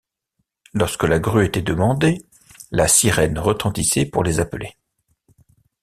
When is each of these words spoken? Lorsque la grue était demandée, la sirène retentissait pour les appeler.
Lorsque 0.73 1.03
la 1.03 1.19
grue 1.19 1.45
était 1.45 1.61
demandée, 1.61 2.25
la 2.71 2.87
sirène 2.87 3.37
retentissait 3.37 4.07
pour 4.07 4.23
les 4.23 4.39
appeler. 4.39 4.75